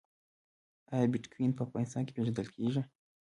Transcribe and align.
آیا 0.93 1.07
بټکوین 1.13 1.51
په 1.55 1.61
افغانستان 1.67 2.03
کې 2.05 2.15
پیژندل 2.17 2.47
کیږي؟ 2.55 2.81